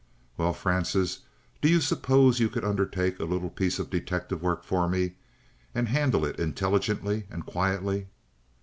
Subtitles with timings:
[0.35, 1.19] "Well, Francis,
[1.61, 5.13] do you suppose you could undertake a little piece of detective work for me,
[5.75, 8.07] and handle it intelligently and quietly?"